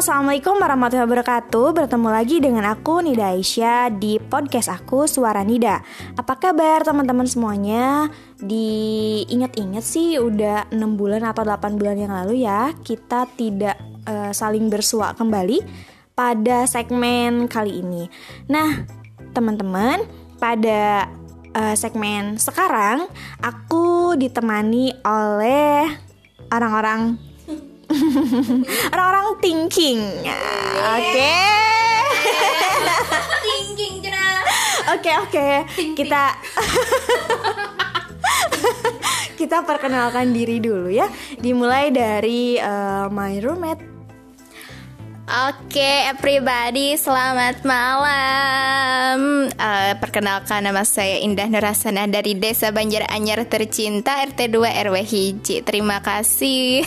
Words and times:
assalamualaikum 0.00 0.56
warahmatullahi 0.56 1.04
wabarakatuh. 1.12 1.76
Bertemu 1.76 2.08
lagi 2.08 2.40
dengan 2.40 2.64
aku 2.72 3.04
Nida 3.04 3.36
Aisyah 3.36 3.92
di 3.92 4.16
podcast 4.16 4.72
aku 4.72 5.04
Suara 5.04 5.44
Nida. 5.44 5.84
Apa 6.16 6.40
kabar 6.40 6.80
teman-teman 6.80 7.28
semuanya? 7.28 8.08
Diingat-ingat 8.40 9.84
sih 9.84 10.16
udah 10.16 10.72
6 10.72 10.80
bulan 10.96 11.20
atau 11.28 11.44
8 11.44 11.76
bulan 11.76 12.00
yang 12.00 12.16
lalu 12.16 12.48
ya 12.48 12.72
kita 12.80 13.28
tidak 13.36 13.76
uh, 14.08 14.32
saling 14.32 14.72
bersua 14.72 15.12
kembali 15.12 15.60
pada 16.16 16.64
segmen 16.64 17.44
kali 17.44 17.84
ini. 17.84 18.08
Nah, 18.48 18.88
teman-teman, 19.36 20.00
pada 20.40 21.12
uh, 21.52 21.76
segmen 21.76 22.40
sekarang 22.40 23.04
aku 23.44 24.16
ditemani 24.16 24.96
oleh 25.04 25.92
orang-orang 26.48 27.29
orang-orang 28.94 29.26
thinking. 29.42 30.00
Oke. 30.80 31.30
Thinking 33.40 34.00
Oke 34.90 35.12
oke. 35.22 35.48
Kita 35.94 36.22
kita 39.40 39.62
perkenalkan 39.62 40.34
diri 40.34 40.58
dulu 40.58 40.90
ya. 40.90 41.06
Dimulai 41.38 41.94
dari 41.94 42.58
uh, 42.58 43.06
my 43.12 43.38
roommate 43.38 43.99
Oke, 45.30 45.78
okay, 45.78 46.10
everybody, 46.10 46.98
selamat 46.98 47.62
malam. 47.62 49.46
Uh, 49.54 49.94
perkenalkan 50.02 50.58
nama 50.58 50.82
saya 50.82 51.22
Indah 51.22 51.46
Nurasana 51.46 52.10
dari 52.10 52.34
Desa 52.34 52.74
Banjar 52.74 53.06
Anyar 53.06 53.46
tercinta 53.46 54.18
RT 54.26 54.50
2 54.50 54.90
RW 54.90 54.96
Hiji. 55.06 55.62
Terima 55.62 56.02
kasih. 56.02 56.82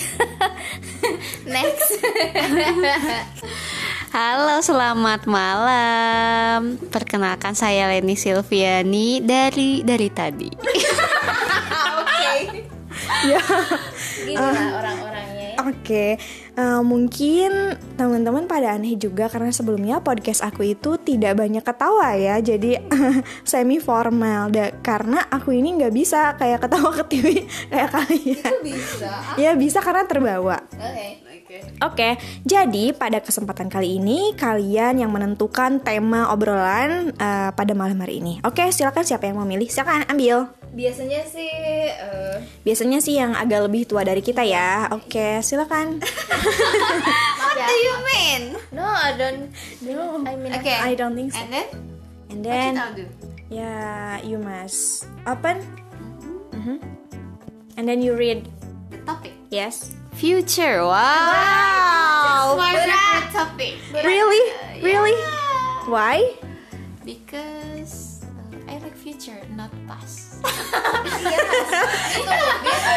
Next. 1.55 2.03
Halo, 4.19 4.59
selamat 4.59 5.23
malam. 5.23 6.75
Perkenalkan 6.91 7.55
saya 7.55 7.95
Leni 7.95 8.19
Silviani 8.19 9.23
dari 9.23 9.87
dari 9.87 10.11
tadi. 10.11 10.51
Oke. 11.95 12.35
Ya. 13.23 13.39
Gimana 14.27 14.83
orang-orangnya? 14.83 15.63
Oke. 15.63 16.19
Okay 16.19 16.42
uh, 16.57 16.81
mungkin 16.85 17.77
teman-teman 17.97 18.45
pada 18.45 18.73
aneh 18.73 18.97
juga 18.97 19.29
karena 19.29 19.49
sebelumnya 19.49 20.01
podcast 20.01 20.45
aku 20.45 20.65
itu 20.65 20.97
tidak 21.01 21.37
banyak 21.37 21.63
ketawa 21.65 22.13
ya. 22.17 22.39
Jadi 22.39 22.77
semi 23.49 23.77
formal 23.81 24.49
da, 24.53 24.73
karena 24.81 25.25
aku 25.29 25.53
ini 25.53 25.77
nggak 25.77 25.93
bisa 25.93 26.33
kayak 26.37 26.65
ketawa 26.65 26.89
ke 27.01 27.03
TV 27.09 27.27
kayak 27.71 27.89
kalian. 27.89 28.43
Itu 28.43 28.57
bisa. 28.61 29.11
Ya 29.37 29.51
bisa 29.57 29.79
karena 29.81 30.05
terbawa. 30.05 30.57
Oke. 30.73 30.81
okay. 30.81 31.32
Oke, 31.53 31.69
okay, 31.83 32.13
jadi 32.47 32.95
pada 32.95 33.21
kesempatan 33.21 33.69
kali 33.69 34.01
ini 34.01 34.33
kalian 34.33 34.97
yang 35.03 35.11
menentukan 35.13 35.83
tema 35.83 36.31
obrolan 36.33 37.13
uh, 37.19 37.51
pada 37.53 37.77
malam 37.77 37.99
hari 38.01 38.23
ini. 38.23 38.41
Oke, 38.41 38.65
okay, 38.65 38.67
silakan 38.73 39.05
siapa 39.05 39.29
yang 39.29 39.37
mau 39.37 39.45
milih? 39.45 39.69
Silakan 39.69 40.07
ambil. 40.09 40.49
Biasanya 40.73 41.21
sih 41.29 41.51
uh... 42.01 42.41
Biasanya 42.65 42.97
sih 42.97 43.21
yang 43.21 43.37
agak 43.37 43.69
lebih 43.69 43.85
tua 43.85 44.01
dari 44.01 44.25
kita 44.25 44.41
ya. 44.41 44.89
Oke, 44.89 45.13
okay, 45.13 45.33
silakan. 45.45 46.01
What 47.41 47.55
do 47.61 47.75
you 47.77 47.95
mean? 48.01 48.41
No, 48.73 48.89
I 48.89 49.13
don't. 49.13 49.53
No, 49.85 50.25
I 50.25 50.33
mean, 50.33 50.57
okay. 50.57 50.81
I 50.81 50.97
don't 50.97 51.13
think 51.13 51.37
so. 51.37 51.37
And 51.37 51.53
then, 51.53 51.67
and 52.33 52.39
then, 52.41 52.71
what 52.81 52.97
do? 52.97 53.05
Yeah, 53.53 54.17
you 54.25 54.41
must 54.41 55.05
open. 55.29 55.61
Mm 56.49 56.61
-hmm. 56.65 56.77
And 57.77 57.85
then 57.85 58.01
you 58.01 58.17
read 58.17 58.49
the 58.89 58.97
topic. 59.05 59.37
Yes. 59.53 59.93
Future. 60.15 60.85
Wow. 60.85 62.57
favorite 62.59 63.31
topic. 63.33 63.75
Really? 64.03 64.43
Really? 64.81 65.15
Why? 65.89 66.35
Because 67.03 68.23
uh, 68.23 68.71
I 68.71 68.77
like 68.79 68.95
future, 68.95 69.41
not 69.55 69.71
past. 69.87 70.39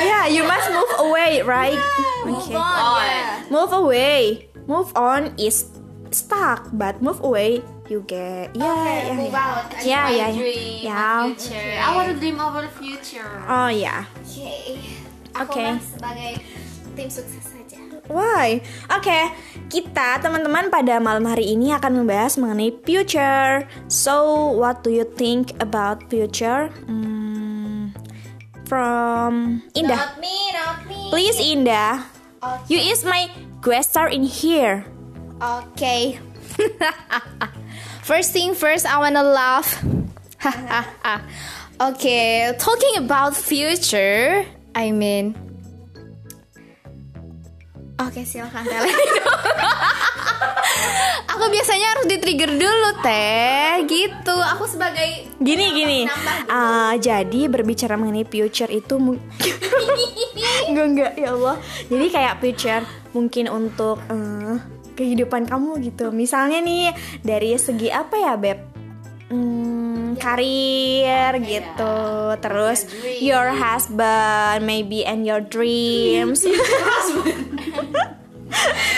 yeah, 0.03 0.27
you 0.27 0.45
must 0.45 0.71
move 0.71 0.93
away, 0.99 1.43
right? 1.43 1.75
Yeah, 1.75 2.31
move 2.31 2.47
okay. 2.47 2.55
on. 2.55 3.03
Yeah. 3.03 3.45
Move 3.51 3.73
away. 3.73 4.49
Move 4.67 4.93
on 4.95 5.35
is 5.39 5.71
stuck, 6.11 6.71
but 6.73 7.03
move 7.03 7.23
away 7.23 7.63
you 7.89 8.03
get 8.07 8.55
yeah 8.57 8.67
okay, 8.67 9.07
yeah 9.07 9.15
move 9.15 9.33
yeah. 9.33 9.47
out. 9.47 9.87
yeah 9.87 10.11
yeah 10.11 10.33
dream, 10.33 10.79
yeah 10.83 11.35
future. 11.35 11.55
Okay. 11.55 11.79
I 11.79 11.95
want 11.95 12.09
to 12.13 12.19
dream 12.19 12.41
of 12.41 12.55
the 12.55 12.69
future. 12.69 13.31
Oh 13.47 13.69
yeah. 13.69 14.05
Okay. 14.27 14.83
Okay. 15.37 15.79
sebagai 15.79 16.33
tim 16.97 17.13
sukses 17.13 17.45
saja. 17.45 17.77
Why? 18.09 18.65
Oke, 18.89 19.05
okay, 19.05 19.25
kita 19.69 20.25
teman-teman 20.25 20.73
pada 20.73 20.97
malam 20.97 21.29
hari 21.29 21.53
ini 21.53 21.77
akan 21.77 22.03
membahas 22.03 22.41
mengenai 22.41 22.73
future. 22.83 23.69
So, 23.93 24.49
what 24.57 24.81
do 24.81 24.89
you 24.89 25.05
think 25.05 25.53
about 25.61 26.09
future? 26.09 26.73
Hmm, 26.89 27.93
from 28.65 29.61
Indah. 29.77 30.01
Not 30.01 30.17
me, 30.17 30.37
not 30.57 30.79
me. 30.89 31.01
Please 31.13 31.37
Indah. 31.37 32.09
Okay. 32.41 32.73
You 32.73 32.79
is 32.81 33.05
my 33.05 33.29
guest 33.61 33.93
star 33.93 34.09
in 34.09 34.25
here. 34.25 34.89
Okay. 35.37 36.17
first 38.09 38.33
thing 38.33 38.57
first, 38.57 38.89
I 38.89 38.97
wanna 38.97 39.27
laugh. 39.27 39.85
okay, 41.93 42.55
talking 42.57 43.05
about 43.05 43.37
future, 43.37 44.47
I 44.73 44.95
mean 44.95 45.46
Oke 47.97 48.29
silahkan 48.29 48.61
Aku 51.33 51.45
biasanya 51.49 51.97
harus 51.97 52.07
di 52.09 52.17
trigger 52.21 52.53
dulu 52.53 52.91
teh. 53.01 53.85
Gitu. 53.89 54.37
Aku 54.57 54.69
sebagai 54.69 55.33
Gini 55.41 55.73
gini. 55.73 56.01
uh, 56.49 56.93
Jadi 56.97 57.49
berbicara 57.49 57.97
mengenai 57.97 58.29
future 58.29 58.69
itu 58.69 59.01
Enggak 60.69 60.87
enggak. 60.93 61.13
Ya 61.17 61.33
Allah. 61.33 61.57
Jadi 61.89 62.07
kayak 62.13 62.41
future 62.41 62.85
Mungkin 63.17 63.49
untuk 63.49 64.01
uh, 64.13 64.61
Kehidupan 64.97 65.49
kamu 65.49 65.81
gitu. 65.89 66.13
Misalnya 66.13 66.61
nih 66.61 66.93
Dari 67.25 67.57
segi 67.57 67.89
apa 67.89 68.17
ya 68.17 68.37
Beb? 68.37 68.59
Hmm, 69.27 70.15
Karir 70.21 71.37
gitu. 71.45 71.97
Terus 72.41 72.89
Your 73.21 73.53
husband 73.57 74.65
Maybe 74.65 75.05
and 75.05 75.25
your 75.25 75.41
dreams 75.41 76.45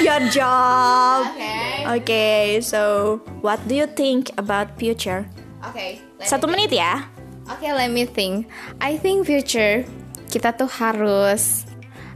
your 0.03 0.23
job. 0.31 1.33
Okay. 1.35 2.03
Okay, 2.03 2.43
so 2.61 3.17
what 3.41 3.59
do 3.67 3.75
you 3.75 3.89
think 3.89 4.31
about 4.37 4.77
future? 4.77 5.25
Okay. 5.73 6.03
Satu 6.23 6.51
menit 6.51 6.75
ya. 6.75 7.07
Okay, 7.49 7.73
let 7.73 7.89
me 7.89 8.05
think. 8.05 8.51
I 8.79 9.01
think 9.01 9.25
future 9.25 9.89
kita 10.29 10.53
tuh 10.53 10.69
harus 10.69 11.65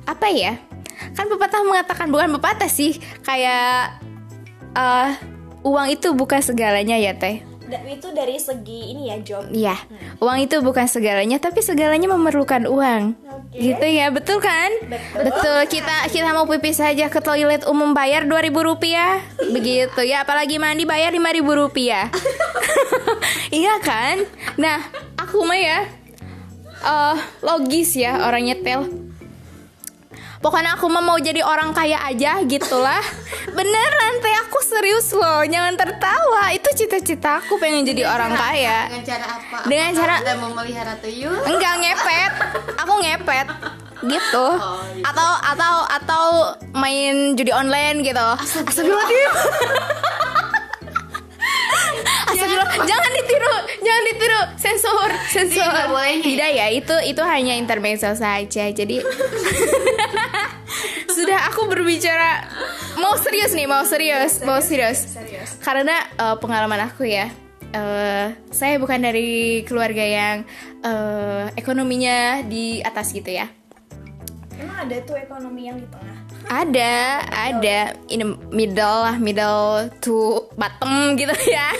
apa 0.04 0.28
ya? 0.28 0.60
Kan 1.16 1.26
pepatah 1.26 1.64
mengatakan 1.64 2.12
bukan 2.12 2.36
pepatah 2.38 2.70
sih, 2.70 3.00
kayak 3.24 3.96
uh, 4.76 5.16
uang 5.64 5.88
itu 5.90 6.12
bukan 6.12 6.42
segalanya 6.42 6.98
ya 6.98 7.16
teh 7.16 7.51
itu 7.88 8.08
dari 8.12 8.36
segi 8.36 8.92
ini 8.92 9.08
ya 9.08 9.16
job. 9.24 9.44
Iya. 9.48 9.76
Hmm. 9.76 10.22
Uang 10.22 10.38
itu 10.44 10.56
bukan 10.60 10.86
segalanya, 10.86 11.40
tapi 11.40 11.64
segalanya 11.64 12.08
memerlukan 12.12 12.68
uang. 12.68 13.02
Okay. 13.16 13.72
Gitu 13.72 13.86
ya, 13.88 14.12
betul 14.12 14.38
kan? 14.38 14.70
Betul. 14.84 15.22
Betul. 15.32 15.60
Kita 15.72 15.96
kita 16.12 16.28
mau 16.36 16.44
pipis 16.44 16.78
saja 16.80 17.08
ke 17.08 17.20
toilet 17.24 17.64
umum 17.64 17.96
bayar 17.96 18.28
dua 18.28 18.44
ribu 18.44 18.60
rupiah. 18.62 19.20
Begitu 19.40 20.04
ya, 20.04 20.24
apalagi 20.26 20.60
mandi 20.60 20.84
bayar 20.84 21.10
lima 21.12 21.32
ribu 21.32 21.56
rupiah. 21.56 22.12
iya 23.50 23.80
kan? 23.80 24.24
Nah, 24.60 24.84
aku 25.16 25.42
mah 25.48 25.58
ya 25.58 25.78
uh, 26.82 27.16
logis 27.40 27.94
ya 27.94 28.26
orangnya 28.26 28.58
tel 28.60 29.01
pokoknya 30.42 30.74
aku 30.74 30.90
mau 30.90 31.14
jadi 31.22 31.40
orang 31.46 31.70
kaya 31.70 32.02
aja 32.02 32.42
gitulah. 32.42 33.00
Beneran 33.56 34.14
teh 34.18 34.34
aku 34.42 34.58
serius 34.66 35.14
loh. 35.14 35.46
Jangan 35.46 35.78
tertawa. 35.78 36.50
Itu 36.52 36.68
cita-cita 36.74 37.40
aku 37.40 37.56
pengen 37.62 37.86
jadi 37.86 38.04
dengan 38.04 38.14
orang 38.18 38.32
kaya. 38.34 38.78
Dengan 38.90 39.04
cara 39.06 39.26
apa? 39.38 39.58
Dengan 39.70 39.90
cara 39.94 40.14
Anda 40.18 40.34
memelihara 40.36 40.94
tuyul? 40.98 41.38
Enggak 41.46 41.74
ngepet. 41.78 42.32
Aku 42.82 42.92
ngepet. 43.00 43.48
Gitu. 44.02 44.46
Oh, 44.58 44.82
gitu. 44.98 45.06
atau 45.06 45.30
atau 45.46 45.74
atau 45.86 46.24
main 46.74 47.38
judi 47.38 47.54
online 47.54 48.02
gitu. 48.02 48.18
Astagfirullahaladzim. 48.18 49.30
Astagfirullah, 52.32 52.82
jangan. 52.82 53.10
Ditiru, 53.12 53.54
jangan 53.84 54.02
ditiru, 54.10 54.40
sensor, 54.58 55.08
sensor. 55.30 55.68
Tidak 55.68 55.88
boleh. 55.88 56.16
Tidak 56.24 56.50
ya, 56.50 56.66
itu 56.74 56.96
itu 57.06 57.22
hanya 57.22 57.54
intermezzo 57.54 58.10
saja. 58.18 58.64
Jadi 58.72 58.98
sudah 61.32 61.48
aku 61.48 61.64
berbicara 61.64 62.44
mau 63.00 63.16
serius 63.16 63.56
nih, 63.56 63.64
mau 63.64 63.80
serius, 63.88 64.44
mau 64.44 64.60
serius. 64.60 65.16
Karena 65.64 65.96
uh, 66.20 66.36
pengalaman 66.36 66.84
aku 66.84 67.08
ya, 67.08 67.32
uh, 67.72 68.36
saya 68.52 68.76
bukan 68.76 69.00
dari 69.00 69.64
keluarga 69.64 70.04
yang 70.04 70.44
uh, 70.84 71.48
ekonominya 71.56 72.44
di 72.44 72.84
atas 72.84 73.16
gitu 73.16 73.32
ya. 73.32 73.48
Emang 74.60 74.84
ada 74.84 74.92
tuh 75.08 75.16
ekonomi 75.16 75.72
yang 75.72 75.80
di 75.80 75.88
tengah? 75.88 76.21
Ada, 76.52 77.24
ada 77.32 77.96
in 78.12 78.20
the 78.20 78.28
middle 78.52 78.98
lah, 79.08 79.16
middle 79.16 79.88
to 80.04 80.44
bottom 80.52 81.16
gitu 81.16 81.32
ya. 81.56 81.72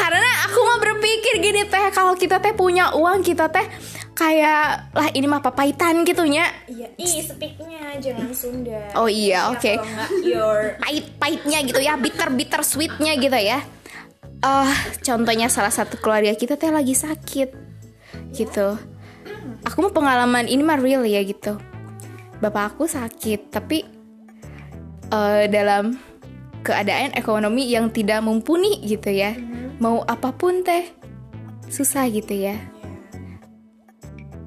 Karena 0.00 0.30
aku 0.48 0.58
mah 0.64 0.78
berpikir 0.80 1.44
gini 1.44 1.68
teh, 1.68 1.92
kalau 1.92 2.16
kita 2.16 2.40
teh 2.40 2.56
punya 2.56 2.96
uang 2.96 3.20
kita 3.20 3.52
teh 3.52 3.68
kayak 4.16 4.94
lah 4.96 5.08
ini 5.12 5.28
mah 5.28 5.44
papaitan 5.44 6.08
gitunya. 6.08 6.48
Iya, 6.64 6.88
ih 6.96 7.20
speaknya 7.20 8.00
jangan 8.00 8.32
Sunda. 8.32 8.96
Oh 8.96 9.10
iya, 9.10 9.44
Ya, 9.44 9.52
oke. 9.52 9.72
Nggak 9.76 10.10
your 10.24 10.80
Pahit-pahitnya 10.80 11.58
gitu 11.68 11.80
ya, 11.84 12.00
bitter-bitter 12.00 12.64
sweetnya 12.64 13.12
gitu 13.20 13.36
ya. 13.36 13.60
Eh, 14.40 14.72
contohnya 15.04 15.52
salah 15.52 15.72
satu 15.72 16.00
keluarga 16.00 16.32
kita 16.32 16.56
teh 16.56 16.72
lagi 16.72 16.96
sakit, 16.96 17.52
gitu. 18.32 18.93
Aku 19.64 19.84
mau 19.84 19.92
pengalaman 19.92 20.44
ini 20.44 20.60
mah 20.60 20.76
real 20.76 21.04
ya 21.08 21.24
gitu. 21.24 21.56
Bapak 22.38 22.76
aku 22.76 22.84
sakit, 22.84 23.48
tapi 23.48 23.84
eh, 25.08 25.44
dalam 25.48 25.96
keadaan 26.64 27.12
ekonomi 27.16 27.68
yang 27.68 27.92
tidak 27.92 28.24
mumpuni 28.24 28.80
gitu 28.84 29.12
ya. 29.12 29.36
Mau 29.80 30.00
apa 30.08 30.32
pun 30.32 30.64
teh 30.64 30.88
susah 31.68 32.08
gitu 32.08 32.32
ya. 32.32 32.56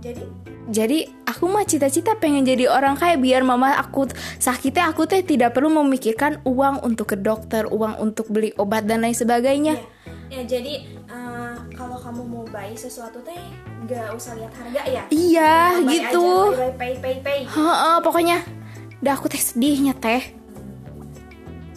jadi 0.02 0.24
Jadi 0.68 1.08
aku 1.24 1.48
mah 1.48 1.64
cita-cita 1.64 2.20
pengen 2.20 2.44
jadi 2.44 2.68
orang 2.68 3.00
kaya 3.00 3.16
biar 3.16 3.40
mama 3.40 3.72
aku 3.80 4.12
sakitnya 4.36 4.92
aku 4.92 5.08
teh 5.08 5.24
tidak 5.24 5.56
perlu 5.56 5.72
memikirkan 5.72 6.44
uang 6.44 6.84
untuk 6.84 7.16
ke 7.16 7.18
dokter, 7.20 7.64
uang 7.72 8.04
untuk 8.04 8.28
beli 8.28 8.52
obat 8.60 8.84
dan 8.84 9.00
lain 9.00 9.16
sebagainya. 9.16 9.80
ya 10.28 10.44
jadi 10.44 10.84
eh, 10.84 10.97
kalau 11.78 11.98
kamu 12.02 12.22
mau 12.26 12.44
buy 12.50 12.74
sesuatu 12.74 13.22
teh 13.22 13.38
nggak 13.86 14.10
usah 14.18 14.34
lihat 14.34 14.50
harga 14.58 14.82
ya. 14.90 15.04
Iya 15.14 15.56
Buy 15.78 15.94
gitu. 15.94 16.26
Aja, 16.26 16.58
buy, 16.58 16.58
buy, 16.58 16.72
pay 16.74 16.94
pay 16.98 17.16
pay. 17.22 17.40
Heeh, 17.46 17.96
pokoknya 18.02 18.38
dah 19.06 19.14
aku 19.14 19.30
teh 19.30 19.38
sedihnya 19.38 19.94
teh. 19.94 20.34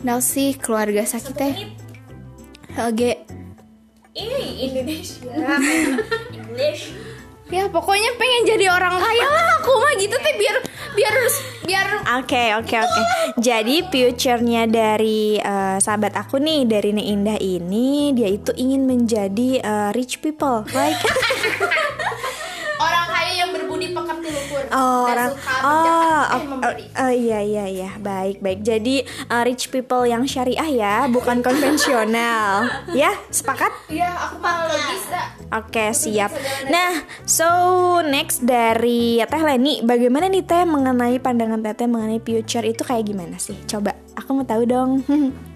Nah 0.01 0.25
sih 0.25 0.57
keluarga 0.57 1.05
sakit 1.05 1.35
teh. 1.37 1.55
Oke. 2.81 3.29
Ih, 4.17 4.73
Indonesia. 4.73 5.37
English. 6.35 6.97
Ya 7.53 7.69
pokoknya 7.69 8.17
pengen 8.17 8.43
jadi 8.49 8.67
orang 8.73 8.97
kaya 8.97 9.27
lah 9.27 9.61
aku 9.61 9.75
mah 9.85 9.95
gitu 10.01 10.17
teh 10.17 10.35
biar 10.41 10.57
biar 10.97 11.15
biar 11.67 11.87
Oke 12.19 12.57
oke 12.59 12.77
oke. 12.81 13.03
Jadi 13.39 13.87
future-nya 13.87 14.67
dari 14.67 15.39
eh, 15.39 15.79
sahabat 15.79 16.19
aku 16.19 16.43
nih 16.43 16.67
dari 16.67 16.91
Nek 16.91 17.07
Indah 17.07 17.39
ini 17.39 18.11
dia 18.17 18.27
itu 18.27 18.51
ingin 18.59 18.89
menjadi 18.89 19.63
eh, 19.63 19.91
rich 19.95 20.19
people, 20.19 20.67
like 20.75 20.99
pekerti 23.89 24.29
luhur 24.29 24.63
oh, 24.69 25.09
dan 25.09 25.17
orang 25.17 25.31
suka 25.33 25.57
oh, 25.65 25.73
eh, 25.73 26.25
oh, 26.29 26.43
memberi. 26.45 26.85
oh, 26.93 27.13
iya 27.13 27.41
iya 27.41 27.65
iya 27.65 27.91
baik 27.97 28.45
baik. 28.45 28.61
Jadi 28.61 28.97
eh, 29.07 29.43
rich 29.49 29.73
people 29.73 30.05
yang 30.05 30.29
syariah 30.29 30.69
ya, 30.69 30.97
bukan 31.09 31.41
konvensional. 31.47 32.69
ya 32.93 33.17
sepakat? 33.33 33.73
Iya, 33.89 34.11
aku 34.29 34.37
mau 34.43 34.69
logis. 34.69 35.05
Oke 35.51 35.91
siap. 35.91 36.31
Nah, 36.71 37.03
so 37.27 37.49
next 38.07 38.47
dari 38.47 39.19
Teh 39.27 39.43
Leni, 39.43 39.83
bagaimana 39.83 40.31
nih 40.31 40.47
Teh 40.47 40.63
mengenai 40.63 41.19
pandangan 41.19 41.59
Teteh 41.59 41.91
mengenai 41.91 42.23
future 42.23 42.63
itu 42.63 42.87
kayak 42.87 43.11
gimana 43.11 43.35
sih? 43.43 43.59
Coba, 43.67 43.99
aku 44.15 44.31
mau 44.31 44.47
tahu 44.47 44.63
dong. 44.63 44.91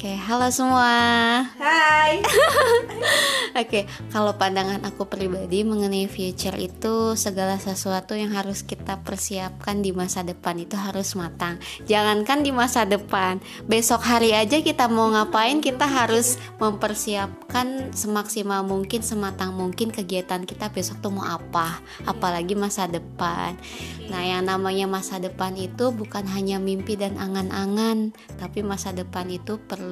Oke, 0.00 0.16
halo 0.16 0.48
semua. 0.48 1.44
Hai. 1.60 2.24
Oke, 3.60 3.84
kalau 4.08 4.32
pandangan 4.32 4.80
aku 4.88 5.04
pribadi 5.04 5.60
mengenai 5.60 6.08
future 6.08 6.56
itu 6.56 7.12
segala 7.20 7.60
sesuatu 7.60 8.16
yang 8.16 8.32
harus 8.32 8.64
kita 8.64 9.04
persiapkan 9.04 9.84
di 9.84 9.92
masa 9.92 10.24
depan 10.24 10.56
itu 10.56 10.72
harus 10.72 11.12
matang. 11.20 11.60
Jangankan 11.84 12.40
di 12.40 12.48
masa 12.48 12.88
depan, 12.88 13.44
besok 13.68 14.00
hari 14.00 14.32
aja 14.32 14.64
kita 14.64 14.88
mau 14.88 15.12
ngapain 15.12 15.60
kita 15.60 15.84
harus 15.84 16.40
mempersiapkan 16.56 17.92
semaksimal 17.92 18.64
mungkin, 18.64 19.04
sematang 19.04 19.52
mungkin 19.52 19.92
kegiatan 19.92 20.48
kita 20.48 20.72
besok 20.72 21.04
tuh 21.04 21.12
mau 21.12 21.28
apa, 21.28 21.84
apalagi 22.08 22.56
masa 22.56 22.88
depan. 22.88 23.52
Nah, 24.08 24.24
yang 24.24 24.48
namanya 24.48 24.88
masa 24.88 25.20
depan 25.20 25.52
itu 25.60 25.92
bukan 25.92 26.24
hanya 26.32 26.56
mimpi 26.56 26.96
dan 26.96 27.20
angan-angan, 27.20 28.16
tapi 28.40 28.64
masa 28.64 28.96
depan 28.96 29.28
itu 29.28 29.60
perlu 29.60 29.89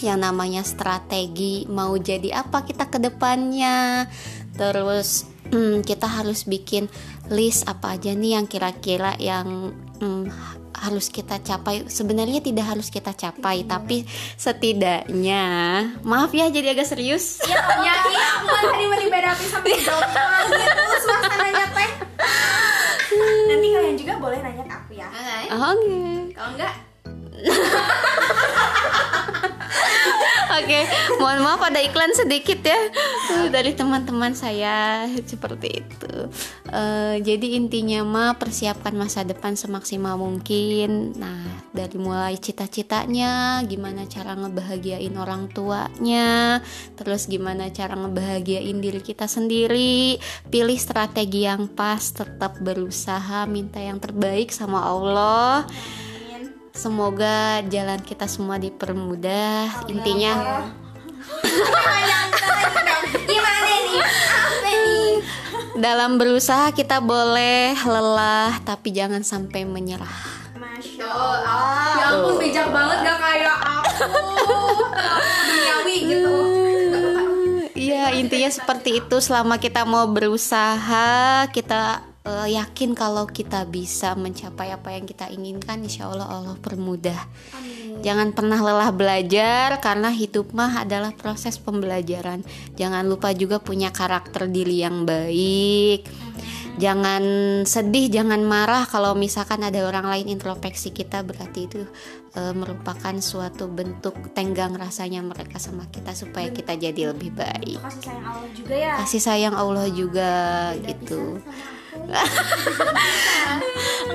yang 0.00 0.20
namanya 0.20 0.60
strategi 0.60 1.64
mau 1.68 1.96
jadi 1.96 2.44
apa 2.44 2.64
kita 2.64 2.88
ke 2.88 2.98
depannya. 3.00 4.08
Terus 4.56 5.24
hmm, 5.52 5.84
kita 5.84 6.08
harus 6.08 6.44
bikin 6.44 6.88
list 7.32 7.64
apa 7.68 7.96
aja 7.96 8.12
nih 8.12 8.36
yang 8.36 8.46
kira-kira 8.48 9.16
yang 9.16 9.72
hmm, 10.00 10.28
harus 10.76 11.08
kita 11.08 11.40
capai. 11.40 11.88
Sebenarnya 11.88 12.44
tidak 12.44 12.76
harus 12.76 12.92
kita 12.92 13.16
capai 13.16 13.64
tapi 13.64 14.04
setidaknya 14.36 15.44
maaf 16.04 16.32
ya 16.36 16.52
jadi 16.52 16.76
agak 16.76 16.88
serius. 16.92 17.40
Ya, 17.48 17.56
ya, 17.80 17.94
iya, 18.12 18.28
kan 18.44 18.64
tadi 18.68 18.84
meni 18.84 19.06
beda 19.08 19.32
api 19.32 19.46
dokter 19.80 20.28
gitu 20.52 20.84
suasananya 21.08 21.66
teh. 21.72 21.90
Nanti 23.48 23.68
kalian 23.72 23.96
juga 23.96 24.14
boleh 24.20 24.38
nanya 24.44 24.64
ke 24.68 24.74
aku 24.76 24.92
ya. 24.92 25.08
oke. 25.48 25.96
Kalau 26.36 26.50
enggak, 26.52 26.74
Oke, 30.56 30.88
mohon 31.20 31.44
maaf 31.44 31.60
ada 31.68 31.84
iklan 31.84 32.16
sedikit 32.16 32.64
ya 32.64 32.80
uh, 33.36 33.48
dari 33.52 33.76
teman-teman 33.76 34.32
saya 34.32 35.04
seperti 35.28 35.84
itu. 35.84 36.14
Eh, 36.72 37.16
jadi 37.20 37.60
intinya 37.60 38.00
mah 38.02 38.32
persiapkan 38.40 38.96
masa 38.96 39.20
depan 39.20 39.52
semaksimal 39.52 40.16
mungkin. 40.16 41.12
Nah, 41.20 41.44
dari 41.76 42.00
mulai 42.00 42.40
cita-citanya, 42.40 43.60
gimana 43.68 44.08
cara 44.08 44.32
ngebahagiain 44.32 45.12
orang 45.20 45.52
tuanya, 45.52 46.64
terus 46.96 47.28
gimana 47.28 47.68
cara 47.68 47.92
ngebahagiain 47.92 48.80
diri 48.80 49.04
kita 49.04 49.28
sendiri. 49.28 50.16
Pilih 50.48 50.78
strategi 50.80 51.44
yang 51.44 51.68
pas, 51.68 52.00
tetap 52.16 52.56
berusaha, 52.64 53.44
minta 53.44 53.76
yang 53.76 54.00
terbaik 54.00 54.48
sama 54.50 54.82
Allah. 54.88 55.68
Semoga 56.76 57.64
jalan 57.72 58.04
kita 58.04 58.28
semua 58.28 58.60
dipermudah. 58.60 59.88
Intinya 59.88 60.36
gimana 63.26 63.60
nih? 63.64 64.04
Apa 64.04 64.68
nih? 64.68 65.06
dalam 65.76 66.20
berusaha 66.20 66.72
kita 66.76 67.00
boleh 67.00 67.72
lelah 67.80 68.60
tapi 68.60 68.92
jangan 68.92 69.24
sampai 69.24 69.64
menyerah. 69.64 70.20
Masya 70.56 71.08
Oh, 71.08 71.36
ya 71.96 72.12
ampun 72.12 72.34
bijak 72.40 72.68
banget 72.68 72.98
gak 73.08 73.18
kayak 73.24 73.56
aku. 73.56 74.20
Duniawi 75.48 75.96
gitu. 76.12 76.36
Iya, 77.76 78.04
intinya 78.20 78.50
seperti 78.52 79.00
itu 79.04 79.16
selama 79.20 79.56
kita 79.56 79.84
mau 79.88 80.08
berusaha, 80.08 81.48
kita 81.52 82.04
eh, 82.26 82.48
yakin 82.58 82.98
kalau 82.98 83.24
kita 83.30 83.62
bisa 83.70 84.18
mencapai 84.18 84.74
apa 84.74 84.92
yang 84.92 85.06
kita 85.06 85.30
inginkan, 85.30 85.86
insya 85.86 86.10
Allah 86.10 86.26
Allah 86.26 86.56
permudah. 86.58 87.22
Jangan 88.04 88.36
pernah 88.36 88.60
lelah 88.60 88.92
belajar 88.92 89.80
karena 89.80 90.12
hidup 90.12 90.52
mah 90.52 90.84
adalah 90.84 91.16
proses 91.16 91.56
pembelajaran. 91.56 92.44
Jangan 92.76 93.08
lupa 93.08 93.32
juga 93.32 93.56
punya 93.56 93.88
karakter 93.88 94.50
diri 94.52 94.84
yang 94.84 95.08
baik. 95.08 96.04
Jangan 96.76 97.24
sedih, 97.64 98.12
jangan 98.12 98.44
marah 98.44 98.84
kalau 98.84 99.16
misalkan 99.16 99.64
ada 99.64 99.80
orang 99.88 100.12
lain 100.12 100.36
introspeksi 100.36 100.92
kita 100.92 101.24
berarti 101.24 101.72
itu 101.72 101.80
eh, 102.36 102.52
merupakan 102.52 103.16
suatu 103.16 103.64
bentuk 103.64 104.12
tenggang 104.36 104.76
rasanya 104.76 105.24
mereka 105.24 105.56
sama 105.56 105.88
kita 105.88 106.12
supaya 106.12 106.52
kita 106.52 106.76
jadi 106.76 107.16
lebih 107.16 107.32
baik. 107.32 107.80
Kasih 107.80 108.04
sayang 108.04 108.28
Allah 108.28 108.50
juga 108.52 108.74
ya. 108.76 108.94
Kasih 109.00 109.22
sayang 109.24 109.54
Allah 109.56 109.86
juga 109.88 110.32
gitu. 110.84 111.40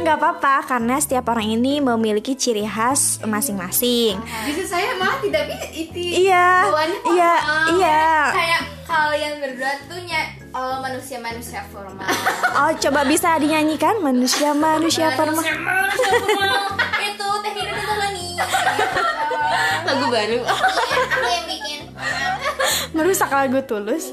Enggak 0.02 0.18
apa-apa 0.18 0.66
karena 0.66 0.98
setiap 0.98 1.30
orang 1.30 1.46
ini 1.62 1.78
memiliki 1.78 2.34
ciri 2.34 2.66
khas 2.66 3.22
masing-masing. 3.22 4.18
Bisa 4.50 4.64
saya 4.66 4.98
mah 4.98 5.22
tidak 5.22 5.46
bisa 5.52 5.68
itu. 5.78 6.26
Iya, 6.26 6.48
iya, 7.14 7.34
formal. 7.38 7.66
iya. 7.78 8.10
Kayak 8.34 8.62
kalian 8.90 9.34
berdua 9.38 9.72
tuh 9.86 10.02
nya 10.10 10.22
oh, 10.58 10.82
manusia-manusia 10.82 11.62
formal. 11.70 12.08
Oh, 12.52 12.72
coba 12.82 13.06
bisa 13.06 13.38
dinyanyikan 13.38 14.02
manusia-manusia 14.02 15.14
formal. 15.14 15.44
Manusia 15.44 16.10
formal. 16.18 16.66
Itu 16.98 17.28
teh 17.46 17.52
hidup 17.62 17.76
itu 17.78 17.94
nih. 18.18 18.32
Lagu 19.86 20.06
baru. 20.10 20.40
Aku 20.50 21.28
yang 21.30 21.46
bikin. 21.46 21.80
merusak 22.92 23.30
lagu 23.32 23.60
tulus. 23.64 24.12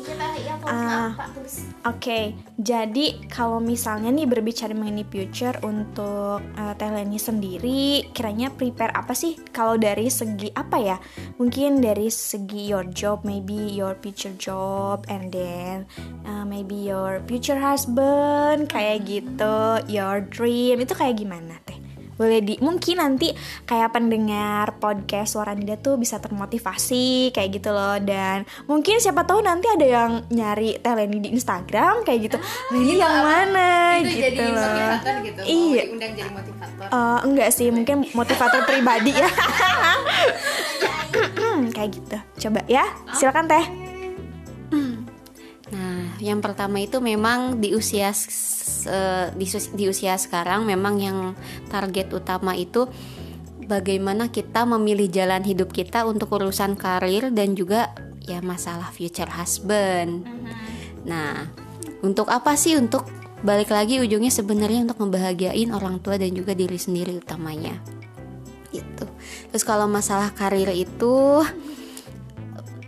Tulus. 1.33 1.55
Oke, 1.89 2.37
jadi 2.61 3.25
kalau 3.33 3.59
misalnya 3.63 4.13
nih 4.13 4.29
berbicara 4.29 4.77
mengenai 4.77 5.09
future 5.09 5.57
untuk 5.65 6.45
uh, 6.45 6.75
sendiri, 7.17 8.13
kiranya 8.13 8.53
prepare 8.53 8.93
apa 8.93 9.17
sih? 9.17 9.41
Kalau 9.51 9.81
dari 9.81 10.13
segi 10.13 10.53
apa 10.53 10.77
ya? 10.77 10.97
Mungkin 11.41 11.81
dari 11.81 12.13
segi 12.13 12.69
your 12.69 12.85
job, 12.93 13.25
maybe 13.25 13.57
your 13.57 13.97
future 14.05 14.35
job, 14.37 15.09
and 15.09 15.33
then 15.33 15.89
uh, 16.29 16.45
maybe 16.45 16.77
your 16.77 17.25
future 17.25 17.59
husband, 17.59 18.69
kayak 18.69 19.09
gitu, 19.09 19.81
your 19.89 20.21
dream 20.29 20.85
itu 20.85 20.93
kayak 20.93 21.17
gimana 21.17 21.57
Teh? 21.65 21.88
Boleh 22.19 22.43
di 22.43 22.55
mungkin 22.59 22.99
nanti 22.99 23.31
kayak 23.63 23.95
pendengar 23.95 24.75
podcast 24.83 25.39
suara 25.39 25.55
Nida 25.55 25.79
tuh 25.79 25.95
bisa 25.97 26.19
termotivasi 26.19 27.31
kayak 27.31 27.63
gitu 27.63 27.71
loh. 27.71 27.97
Dan 28.03 28.43
mungkin 28.67 28.99
siapa 28.99 29.23
tahu 29.23 29.41
nanti 29.41 29.71
ada 29.71 29.87
yang 29.87 30.27
nyari 30.29 30.83
Teleni 30.83 31.23
di 31.23 31.31
Instagram 31.31 32.03
kayak 32.03 32.19
gitu. 32.27 32.37
Leni 32.75 32.99
yang 32.99 33.23
mana? 33.23 34.03
Itu 34.03 34.19
gitu 34.19 34.23
jadi 34.27 34.43
loh. 34.51 34.59
motivator 34.59 35.15
gitu. 35.23 35.41
iya. 35.47 35.83
diundang 35.87 36.13
jadi 36.19 36.31
motivator. 36.35 36.87
Eh, 36.91 37.19
enggak 37.25 37.51
sih 37.55 37.69
mungkin 37.71 37.97
motivator 38.13 38.61
pribadi 38.67 39.15
ya. 39.15 39.31
Kayak 41.75 41.91
gitu. 41.95 42.19
Coba 42.49 42.61
ya 42.67 42.85
silakan 43.15 43.47
teh. 43.47 43.65
Nah, 43.67 43.88
yang 46.19 46.43
pertama 46.43 46.83
itu 46.83 46.99
memang 46.99 47.63
di 47.63 47.75
usia 47.75 48.11
eh, 48.11 49.27
di, 49.35 49.47
di 49.75 49.85
usia 49.87 50.19
sekarang 50.19 50.67
memang 50.67 50.95
yang 50.99 51.19
target 51.71 52.11
utama 52.11 52.55
itu 52.59 52.91
bagaimana 53.69 54.33
kita 54.33 54.65
memilih 54.65 55.07
jalan 55.13 55.45
hidup 55.45 55.71
kita 55.71 56.09
untuk 56.09 56.33
urusan 56.35 56.75
karir 56.75 57.31
dan 57.31 57.53
juga 57.55 57.93
ya 58.25 58.41
masalah 58.41 58.93
future 58.93 59.29
husband. 59.29 60.25
Nah, 61.05 61.49
untuk 62.05 62.29
apa 62.29 62.57
sih 62.57 62.77
untuk 62.77 63.09
balik 63.45 63.71
lagi 63.71 64.03
ujungnya 64.03 64.33
sebenarnya 64.33 64.89
untuk 64.89 64.99
membahagiain 65.05 65.71
orang 65.71 66.03
tua 66.03 66.19
dan 66.19 66.35
juga 66.35 66.53
diri 66.53 66.77
sendiri 66.77 67.17
utamanya. 67.21 67.79
Gitu. 68.69 69.07
Terus 69.53 69.65
kalau 69.65 69.89
masalah 69.89 70.33
karir 70.37 70.69
itu 70.75 71.45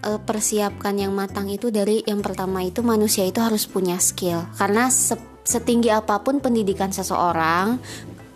eh, 0.04 0.21
persiapkan 0.21 0.97
yang 0.97 1.12
matang 1.12 1.49
itu 1.49 1.69
dari 1.69 2.04
yang 2.04 2.21
pertama 2.25 2.64
itu 2.64 2.80
manusia 2.80 3.25
itu 3.25 3.40
harus 3.40 3.64
punya 3.69 3.97
skill. 4.00 4.45
Karena 4.57 4.88
se- 4.88 5.19
setinggi 5.45 5.88
apa 5.88 6.21
pun 6.21 6.38
pendidikan 6.38 6.92
seseorang 6.92 7.80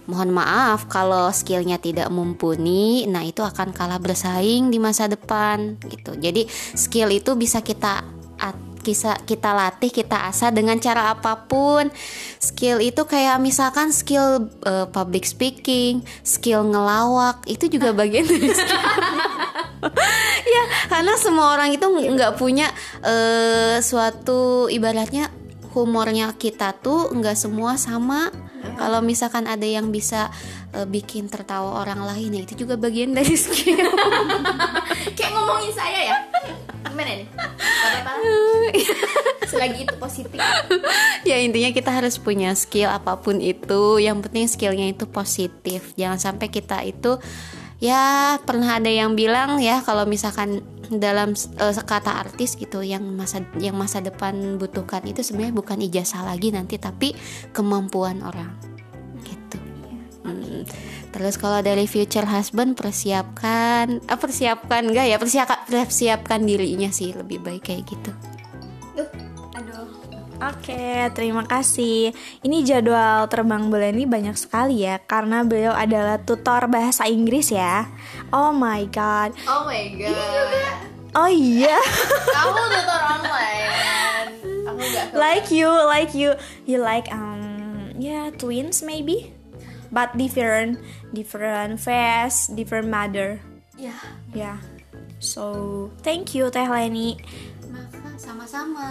mohon 0.04 0.30
maaf 0.36 0.84
kalau 0.92 1.32
skillnya 1.32 1.80
tidak 1.80 2.12
mumpuni 2.12 3.08
nah 3.08 3.24
itu 3.24 3.40
akan 3.40 3.72
kalah 3.72 3.96
bersaing 3.96 4.68
di 4.68 4.76
masa 4.76 5.08
depan 5.08 5.80
gitu. 5.88 6.12
Jadi 6.16 6.44
skill 6.76 7.08
itu 7.08 7.32
bisa 7.36 7.64
kita 7.64 8.04
bisa 8.84 9.16
kita 9.24 9.56
latih 9.56 9.88
kita 9.88 10.28
asah 10.28 10.52
dengan 10.52 10.76
cara 10.76 11.16
apa 11.16 11.48
pun. 11.48 11.88
Skill 12.38 12.84
itu 12.84 13.02
kayak 13.08 13.40
misalkan 13.40 13.90
skill 13.90 14.52
eh, 14.68 14.86
public 14.92 15.24
speaking 15.24 16.04
skill 16.20 16.68
ngelawak 16.68 17.40
itu 17.48 17.66
juga 17.72 17.90
bagian 17.98 18.28
dari 18.28 18.52
skill. 18.52 18.82
Ya 20.44 20.64
karena 20.88 21.12
semua 21.20 21.52
orang 21.52 21.76
itu 21.76 21.84
nggak 21.84 22.40
punya 22.40 22.72
eh, 23.04 23.80
suatu 23.84 24.68
ibaratnya 24.72 25.28
humornya 25.74 26.30
kita 26.38 26.72
tuh 26.78 27.10
nggak 27.12 27.36
semua 27.36 27.76
sama. 27.76 28.30
Kalau 28.80 29.04
misalkan 29.04 29.44
ada 29.44 29.66
yang 29.68 29.92
bisa 29.92 30.32
eh, 30.72 30.88
bikin 30.88 31.28
tertawa 31.28 31.84
orang 31.84 32.00
lain 32.06 32.40
ya 32.40 32.42
itu 32.48 32.64
juga 32.64 32.80
bagian 32.80 33.12
dari 33.12 33.36
skill. 33.36 33.92
Kayak 35.16 35.32
ngomongin 35.36 35.72
saya 35.74 36.00
ya. 36.00 36.16
Gimana 36.84 37.10
nih? 37.20 37.28
Apa-apa? 37.36 38.12
Selagi 39.50 39.86
itu 39.86 39.94
positif. 39.96 40.38
ya 41.28 41.36
intinya 41.40 41.70
kita 41.72 41.90
harus 41.90 42.20
punya 42.20 42.52
skill 42.52 42.90
apa 42.92 43.16
pun 43.20 43.40
itu 43.40 43.98
yang 44.00 44.20
penting 44.20 44.44
skillnya 44.50 44.92
itu 44.92 45.08
positif 45.08 45.96
jangan 45.96 46.20
sampai 46.20 46.52
kita 46.52 46.84
itu 46.84 47.16
ya 47.80 48.36
pernah 48.44 48.76
ada 48.80 48.88
yang 48.88 49.16
bilang 49.16 49.60
ya 49.60 49.80
kalau 49.84 50.04
misalkan 50.04 50.60
dalam 50.92 51.32
eh, 51.36 51.74
kata 51.74 52.28
artis 52.28 52.60
gitu 52.60 52.84
yang 52.84 53.04
masa 53.16 53.40
yang 53.56 53.76
masa 53.76 54.04
depan 54.04 54.60
butuhkan 54.60 55.04
itu 55.08 55.24
sebenarnya 55.24 55.54
bukan 55.56 55.78
ijazah 55.80 56.24
lagi 56.24 56.52
nanti 56.52 56.76
tapi 56.76 57.16
kemampuan 57.56 58.20
orang 58.20 58.52
gitu 59.24 59.56
Hmm. 60.24 60.64
Terus 61.14 61.38
kalau 61.38 61.62
dari 61.62 61.86
future 61.86 62.26
husband 62.26 62.74
persiapkan, 62.74 64.02
ah, 64.10 64.18
persiapkan 64.18 64.90
enggak 64.90 65.14
ya 65.14 65.16
persiapkan 65.22 65.62
persiapkan 65.70 66.42
dirinya 66.42 66.90
sih 66.90 67.14
lebih 67.14 67.38
baik 67.38 67.70
kayak 67.70 67.86
gitu. 67.86 68.10
Aduh. 69.54 69.86
Oke, 70.42 71.06
terima 71.14 71.46
kasih. 71.46 72.10
Ini 72.42 72.66
jadwal 72.66 73.30
terbang 73.30 73.70
bulan 73.70 73.94
ini 73.94 74.10
banyak 74.10 74.34
sekali 74.34 74.82
ya, 74.82 74.98
karena 74.98 75.46
beliau 75.46 75.70
adalah 75.70 76.18
tutor 76.18 76.66
bahasa 76.66 77.06
Inggris 77.06 77.54
ya. 77.54 77.86
Oh 78.34 78.50
my 78.50 78.82
god. 78.90 79.30
Oh 79.46 79.70
my 79.70 79.94
god. 79.94 80.82
Oh 81.14 81.30
iya. 81.30 81.78
Kamu 82.34 82.62
tutor 82.74 83.02
online. 83.06 84.26
Aku 84.66 84.80
enggak. 84.82 85.06
like 85.14 85.46
you, 85.54 85.70
like 85.70 86.10
you, 86.10 86.34
you 86.66 86.82
like 86.82 87.06
um 87.14 87.94
yeah 87.94 88.34
twins 88.34 88.82
maybe, 88.82 89.30
but 89.94 90.10
different, 90.18 90.82
different 91.14 91.78
face, 91.78 92.50
different 92.50 92.90
mother. 92.90 93.38
Ya. 93.78 93.94
Yeah. 94.34 94.58
So 95.22 95.88
thank 96.02 96.34
you 96.34 96.50
Teh 96.50 96.66
Leni. 96.66 97.16
Sama-sama. 98.14 98.86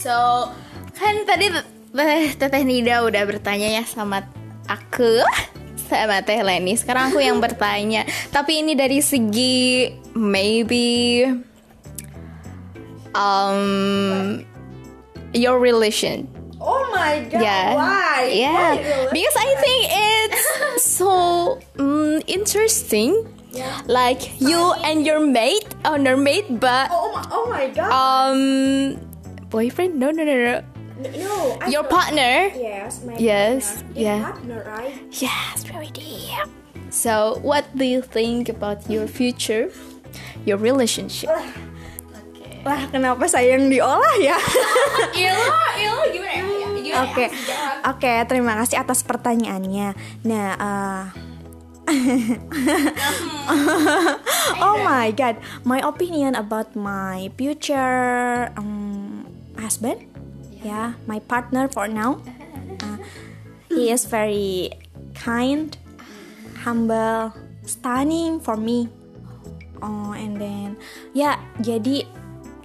So, 0.00 0.48
kan 0.96 1.14
tadi 1.28 1.52
Teh 1.92 2.24
Teteh 2.36 2.62
Nida 2.64 3.04
udah 3.04 3.22
bertanya 3.28 3.80
ya 3.80 3.84
sama 3.84 4.24
aku 4.68 5.24
sama 5.88 6.20
Teh 6.24 6.40
Leni. 6.44 6.74
Sekarang 6.76 7.12
aku 7.12 7.20
yang 7.22 7.38
bertanya. 7.38 8.04
Tapi 8.36 8.64
ini 8.64 8.76
dari 8.76 9.00
segi 9.00 9.92
maybe 10.16 11.24
um 13.16 14.40
your 15.32 15.60
relation. 15.60 16.35
Oh 16.96 17.04
my 17.04 17.20
god. 17.28 17.40
yeah. 17.44 18.24
Yeah. 18.24 18.72
Because 19.12 19.36
I 19.36 19.50
think 19.60 19.80
it's 19.92 20.44
so 20.96 21.60
mm, 21.76 22.24
interesting. 22.26 23.28
Like 23.88 24.40
you 24.40 24.72
and 24.84 25.04
your 25.04 25.20
mate, 25.20 25.64
or 25.84 25.96
your 25.96 26.16
mate, 26.16 26.60
but 26.60 26.88
Oh 26.92 27.08
my, 27.12 27.24
oh 27.32 27.44
my 27.48 27.64
god. 27.72 27.88
um 27.88 28.40
boyfriend 29.48 29.96
no 29.96 30.12
no 30.12 30.24
no 30.24 30.36
no 30.36 30.56
no. 31.16 31.32
I 31.64 31.68
your 31.72 31.84
partner 31.88 32.52
Yes. 32.52 33.00
My 33.04 33.16
Yes, 33.16 33.80
partner. 33.80 33.96
yeah. 33.96 34.20
Partner, 34.28 34.60
right? 34.68 34.92
yes 35.08 35.64
very 35.64 35.88
deep 35.92 36.36
so 36.92 37.40
what 37.40 37.64
do 37.76 37.84
you 37.88 38.00
think 38.04 38.48
about 38.52 38.84
your 38.92 39.08
future 39.08 39.72
your 40.44 40.60
relationship 40.60 41.32
Lah 42.66 42.82
kenapa 42.90 43.24
saya 43.30 43.54
yang 43.56 43.70
diolah 43.70 44.16
ya? 44.18 44.36
iya 45.16 45.32
iya 45.78 45.92
gimana 46.10 46.52
ya 46.65 46.65
Oke, 46.94 47.34
oke, 47.82 48.12
terima 48.30 48.54
kasih 48.62 48.78
atas 48.78 49.02
pertanyaannya. 49.02 49.98
Nah, 50.22 50.50
eh, 50.54 51.04
oh 54.66 54.76
my 54.82 55.14
god, 55.14 55.38
my 55.62 55.78
opinion 55.82 56.34
about 56.34 56.74
my 56.74 57.30
future 57.38 58.50
um, 58.58 59.22
husband, 59.58 60.02
yeah, 60.62 60.94
my 61.06 61.18
partner 61.22 61.68
for 61.70 61.86
now, 61.86 62.18
uh, 62.82 62.98
he 63.70 63.90
is 63.90 64.06
very 64.06 64.70
kind, 65.14 65.78
humble, 66.66 67.32
stunning 67.62 68.42
for 68.42 68.58
me. 68.58 68.90
Oh, 69.84 70.16
and 70.16 70.40
then 70.40 70.80
ya 71.12 71.36
jadi 71.60 72.08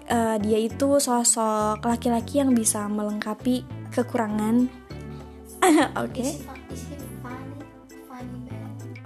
eh, 0.08 0.36
dia 0.40 0.60
itu 0.64 0.96
sosok 0.98 1.84
laki-laki 1.84 2.40
yang 2.40 2.56
bisa 2.56 2.88
melengkapi 2.88 3.68
kekurangan. 3.92 4.72
Oke. 6.04 6.26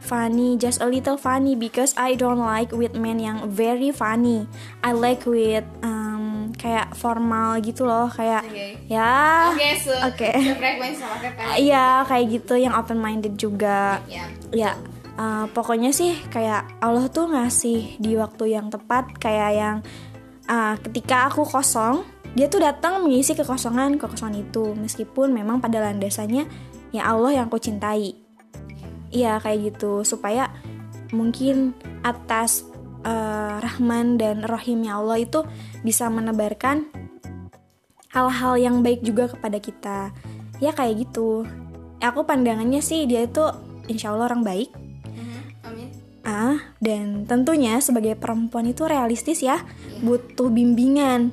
Funny, 0.05 0.53
just 0.61 0.85
a 0.85 0.87
little 0.87 1.17
funny 1.17 1.57
because 1.57 1.97
I 1.97 2.13
don't 2.13 2.37
like 2.37 2.69
with 2.69 2.93
men 2.93 3.17
yang 3.17 3.49
very 3.49 3.89
funny. 3.89 4.45
I 4.85 4.93
like 4.93 5.25
with 5.25 5.65
um, 5.81 6.53
kayak 6.53 6.93
formal 6.93 7.57
gitu 7.61 7.89
loh, 7.89 8.05
kayak 8.13 8.45
Oke. 8.45 8.85
ya. 8.85 9.49
oke 9.49 9.69
so 9.81 9.93
sama 9.97 10.55
frekuensi 10.61 11.03
Iya, 11.57 12.05
kayak 12.05 12.25
gitu 12.37 12.53
yang 12.53 12.73
open 12.77 13.01
minded 13.01 13.33
juga. 13.37 13.97
ya 14.05 14.29
Ya, 14.53 14.77
eh, 15.17 15.45
pokoknya 15.49 15.89
sih 15.89 16.13
kayak 16.29 16.79
Allah 16.85 17.09
tuh 17.09 17.25
ngasih 17.33 17.97
di 17.97 18.13
waktu 18.13 18.53
yang 18.55 18.69
tepat 18.69 19.09
kayak 19.17 19.51
yang 19.57 19.77
eh, 20.45 20.75
ketika 20.85 21.33
aku 21.33 21.43
kosong, 21.49 22.05
dia 22.35 22.51
tuh 22.51 22.59
datang 22.59 23.07
mengisi 23.07 23.31
kekosongan 23.31 23.95
kekosongan 23.95 24.43
itu. 24.43 24.75
Meskipun 24.75 25.31
memang 25.31 25.63
pada 25.63 25.79
landasannya 25.79 26.43
ya 26.91 27.03
Allah 27.07 27.39
yang 27.41 27.47
aku 27.47 27.57
cintai. 27.63 28.19
Iya 29.15 29.39
kayak 29.39 29.73
gitu. 29.73 30.03
Supaya 30.03 30.51
mungkin 31.15 31.71
atas 32.03 32.67
eh, 33.07 33.55
Rahman 33.63 34.19
dan 34.19 34.43
Rohimnya 34.43 34.99
Allah 34.99 35.23
itu 35.23 35.47
bisa 35.79 36.11
menebarkan 36.11 36.91
hal-hal 38.11 38.59
yang 38.59 38.83
baik 38.83 38.99
juga 38.99 39.31
kepada 39.31 39.57
kita. 39.63 39.97
Ya 40.59 40.75
kayak 40.75 41.07
gitu. 41.07 41.47
Aku 42.03 42.27
pandangannya 42.27 42.83
sih 42.83 43.07
dia 43.07 43.23
itu 43.23 43.47
insya 43.87 44.11
Allah 44.11 44.35
orang 44.35 44.43
baik. 44.43 44.69
Amin. 45.65 45.89
ah 46.25 46.57
dan 46.81 47.25
tentunya 47.29 47.77
sebagai 47.81 48.19
perempuan 48.19 48.67
itu 48.67 48.83
realistis 48.83 49.39
ya. 49.39 49.63
Butuh 50.03 50.51
bimbingan 50.51 51.31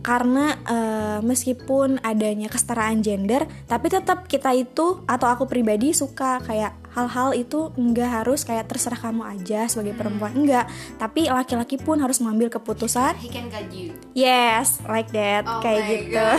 karena 0.00 0.56
eh, 0.62 1.18
meskipun 1.20 2.00
adanya 2.00 2.46
kesetaraan 2.46 3.00
gender 3.00 3.44
tapi 3.64 3.86
tetap 3.86 4.24
kita 4.24 4.50
itu 4.50 5.04
atau 5.04 5.28
aku 5.28 5.44
pribadi 5.44 5.92
suka 5.92 6.40
kayak 6.40 6.72
hal-hal 6.90 7.30
itu 7.32 7.70
enggak 7.74 8.10
harus 8.10 8.42
kayak 8.42 8.66
terserah 8.66 8.98
kamu 8.98 9.22
aja 9.22 9.64
sebagai 9.66 9.94
perempuan 9.94 10.34
enggak 10.34 10.66
tapi 10.96 11.26
laki-laki 11.26 11.76
pun 11.76 11.98
harus 11.98 12.18
mengambil 12.18 12.50
keputusan 12.50 13.14
He 13.16 13.28
can 13.28 13.46
guide 13.46 13.70
you. 13.70 13.94
yes 14.10 14.82
like 14.84 15.12
that 15.12 15.44
Oh 15.44 15.60
kayak 15.60 15.80
my 15.80 15.90
gitu 15.94 16.16
God. 16.16 16.38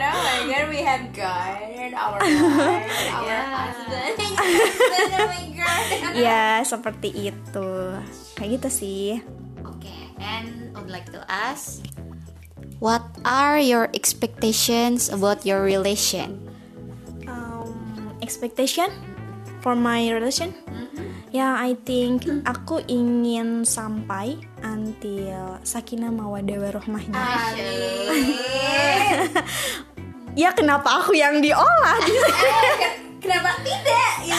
Oh 0.08 0.22
my 0.24 0.40
god, 0.46 0.64
we 0.66 0.80
have 0.80 1.04
God, 1.12 1.58
our 1.92 2.16
God, 2.16 2.82
our 3.10 3.22
Yeah. 3.22 3.44
husband. 3.68 4.14
oh 5.12 5.26
my 5.26 5.44
god. 5.52 5.84
ya 6.14 6.42
seperti 6.62 7.08
itu 7.28 7.70
kayak 8.32 8.50
gitu 8.56 8.68
sih 8.70 9.10
Okay, 9.68 10.08
and 10.18 10.72
would 10.74 10.88
like 10.88 11.06
to 11.06 11.20
ask, 11.28 11.84
what 12.78 13.02
are 13.26 13.58
your 13.58 13.90
expectations 13.94 15.08
about 15.10 15.44
your 15.46 15.62
relation? 15.62 16.38
um, 17.26 18.14
expectation 18.22 18.88
for 19.60 19.74
my 19.74 20.08
relation 20.10 20.54
ya 21.28 21.60
I 21.60 21.76
think 21.76 22.24
aku 22.48 22.80
ingin 22.88 23.68
sampai 23.68 24.40
until 24.64 25.60
sakinah 25.60 26.08
mawadah 26.08 26.56
warohmahnya 26.56 27.20
Amin. 27.20 28.16
ya 30.40 30.56
kenapa 30.56 31.04
aku 31.04 31.12
yang 31.12 31.44
diolah 31.44 31.98
Kenapa 33.18 33.50
tidak? 33.66 34.30
Ya 34.30 34.38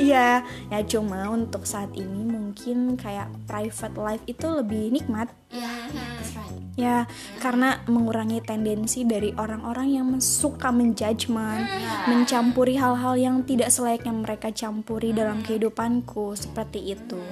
ya 0.00 0.28
ya 0.72 0.80
cuma 0.88 1.28
untuk 1.28 1.68
saat 1.68 1.92
ini 1.92 2.24
mungkin 2.50 2.98
kayak 2.98 3.30
private 3.46 3.94
life 3.94 4.24
itu 4.26 4.46
lebih 4.50 4.90
nikmat 4.90 5.30
Yeah, 5.50 5.86
that's 5.94 6.34
right. 6.34 6.54
ya 6.74 6.96
karena 7.38 7.78
mengurangi 7.86 8.38
tendensi 8.40 9.02
dari 9.02 9.30
orang-orang 9.34 9.88
yang 9.90 10.08
suka 10.18 10.70
menjudgment 10.70 11.66
mencampuri 12.06 12.74
hal-hal 12.74 13.14
yang 13.14 13.42
tidak 13.42 13.70
selayaknya 13.70 14.14
mereka 14.14 14.50
campuri 14.50 15.10
dalam 15.10 15.42
kehidupanku 15.42 16.34
seperti 16.34 16.94
itu 16.94 17.22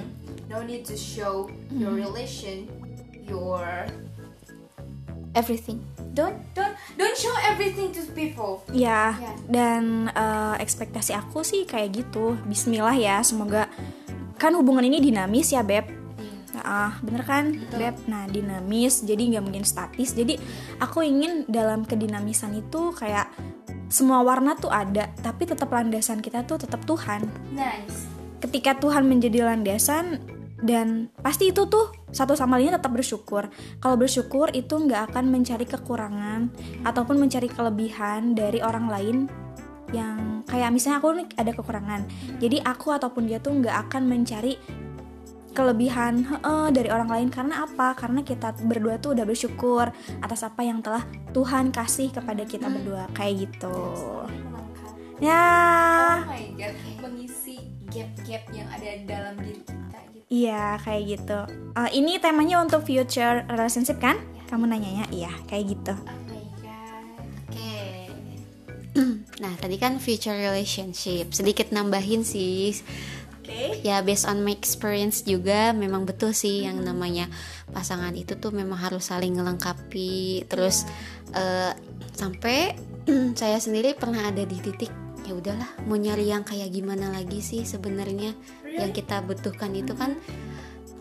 No 0.47 0.63
need 0.63 0.81
to 0.83 0.97
show 0.97 1.45
your 1.69 1.93
relation, 1.93 2.65
your 3.23 3.85
everything. 5.37 5.77
Don't 6.17 6.41
don't 6.57 6.73
don't 6.97 7.13
show 7.13 7.31
everything 7.45 7.93
to 7.93 8.01
people. 8.11 8.65
ya 8.73 9.13
Ya. 9.13 9.31
dan 9.45 10.09
eh, 10.09 10.55
ekspektasi 10.57 11.13
aku 11.13 11.45
sih 11.45 11.69
kayak 11.69 12.01
gitu 12.01 12.33
Bismillah 12.49 12.97
ya 12.97 13.21
semoga 13.21 13.69
kan 14.39 14.55
hubungan 14.55 14.87
ini 14.87 15.03
dinamis 15.03 15.51
ya 15.51 15.61
beb 15.61 15.99
Ah, 16.59 16.99
bener 16.99 17.23
kan, 17.23 17.55
Beb? 17.71 17.95
Nah, 18.11 18.27
dinamis, 18.27 19.07
jadi 19.07 19.31
nggak 19.31 19.43
mungkin 19.47 19.63
statis. 19.63 20.11
Jadi, 20.11 20.35
aku 20.83 21.05
ingin 21.05 21.47
dalam 21.47 21.87
kedinamisan 21.87 22.51
itu 22.51 22.91
kayak 22.99 23.31
semua 23.87 24.21
warna 24.21 24.59
tuh 24.59 24.67
ada, 24.67 25.07
tapi 25.23 25.47
tetap 25.47 25.71
landasan 25.71 26.19
kita 26.19 26.43
tuh 26.43 26.59
tetap 26.59 26.83
Tuhan. 26.83 27.25
Nice. 27.55 28.19
ketika 28.39 28.71
Tuhan 28.79 29.03
menjadi 29.03 29.43
landasan 29.43 30.23
dan 30.63 31.11
pasti 31.19 31.51
itu 31.51 31.67
tuh 31.67 31.91
satu 32.11 32.39
sama 32.39 32.55
lainnya 32.55 32.79
tetap 32.79 32.95
bersyukur. 32.95 33.51
Kalau 33.83 33.95
bersyukur 33.99 34.51
itu 34.55 34.79
nggak 34.79 35.11
akan 35.11 35.27
mencari 35.27 35.67
kekurangan 35.67 36.47
ataupun 36.87 37.19
mencari 37.19 37.51
kelebihan 37.51 38.35
dari 38.35 38.63
orang 38.63 38.87
lain 38.87 39.17
yang 39.91 40.45
kayak 40.45 40.69
misalnya 40.73 40.97
aku 41.01 41.09
nih 41.17 41.27
ada 41.37 41.51
kekurangan. 41.53 42.01
Jadi 42.37 42.57
aku 42.61 42.93
ataupun 42.93 43.25
dia 43.29 43.41
tuh 43.41 43.57
nggak 43.57 43.89
akan 43.89 44.03
mencari 44.09 44.55
kelebihan 45.53 46.23
"Heeh," 46.23 46.65
dari 46.71 46.89
orang 46.93 47.09
lain 47.09 47.27
karena 47.33 47.65
apa? 47.65 47.97
Karena 47.97 48.21
kita 48.23 48.55
berdua 48.63 49.01
tuh 49.01 49.17
udah 49.17 49.25
bersyukur 49.25 49.89
atas 50.21 50.41
apa 50.45 50.61
yang 50.63 50.79
telah 50.79 51.03
Tuhan 51.33 51.73
kasih 51.73 52.13
kepada 52.13 52.45
kita 52.45 52.69
berdua 52.69 53.09
kayak 53.11 53.49
gitu. 53.49 53.77
Ya. 55.19 55.43
Oh 56.23 56.31
my 56.31 56.47
god, 56.55 56.75
mengisi 57.03 57.59
gap-gap 57.91 58.47
yang 58.55 58.67
ada 58.71 58.89
dalam 59.03 59.35
diri 59.43 59.59
kita 59.67 59.99
gitu. 60.15 60.25
Iya, 60.31 60.79
kayak 60.79 61.03
gitu. 61.11 61.39
Eh, 61.75 61.89
ini 61.99 62.15
temanya 62.23 62.63
untuk 62.63 62.87
future 62.87 63.43
relationship 63.51 63.99
kan? 63.99 64.15
Kamu 64.47 64.63
nanyanya, 64.65 65.05
iya, 65.11 65.33
kayak 65.51 65.75
gitu. 65.75 65.93
Nah, 69.39 69.53
tadi 69.57 69.79
kan 69.79 69.97
future 69.97 70.35
relationship. 70.35 71.31
Sedikit 71.31 71.71
nambahin 71.71 72.21
sih. 72.27 72.75
Oke. 73.39 73.81
Ya 73.81 74.03
based 74.05 74.29
on 74.29 74.45
my 74.45 74.53
experience 74.53 75.25
juga 75.25 75.73
memang 75.73 76.05
betul 76.05 76.35
sih 76.35 76.67
yang 76.67 76.83
namanya 76.85 77.31
pasangan 77.73 78.13
itu 78.13 78.37
tuh 78.37 78.53
memang 78.53 78.77
harus 78.77 79.09
saling 79.09 79.33
melengkapi. 79.33 80.45
Terus 80.45 80.85
eh, 81.33 81.73
sampai 82.13 82.77
saya 83.39 83.57
sendiri 83.57 83.95
pernah 83.95 84.27
ada 84.29 84.45
di 84.45 84.59
titik 84.59 84.91
ya 85.29 85.37
udahlah 85.37 85.69
mau 85.85 85.93
nyari 85.93 86.25
yang 86.25 86.41
kayak 86.41 86.73
gimana 86.73 87.13
lagi 87.13 87.37
sih 87.37 87.61
sebenarnya 87.61 88.33
yang 88.65 88.89
kita 88.89 89.21
butuhkan 89.21 89.69
itu 89.77 89.93
kan 89.93 90.17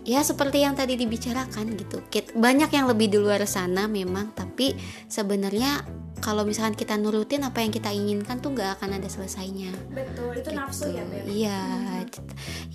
ya 0.05 0.21
seperti 0.21 0.65
yang 0.65 0.77
tadi 0.77 1.01
dibicarakan 1.01 1.73
gitu 1.81 2.05
banyak 2.37 2.69
yang 2.69 2.85
lebih 2.89 3.09
di 3.09 3.17
luar 3.17 3.41
sana 3.49 3.89
memang 3.89 4.37
tapi 4.37 4.77
sebenarnya 5.09 5.81
kalau 6.19 6.43
misalkan 6.43 6.75
kita 6.75 6.99
nurutin 6.99 7.43
apa 7.47 7.63
yang 7.63 7.71
kita 7.71 7.91
inginkan 7.91 8.39
tuh 8.43 8.55
nggak 8.55 8.79
akan 8.81 8.99
ada 8.99 9.09
selesainya 9.09 9.71
Betul, 9.93 10.39
itu 10.39 10.51
nafsu 10.55 10.91
ya, 10.91 11.05
Beb. 11.07 11.25
Iya, 11.27 11.61
c- 12.09 12.23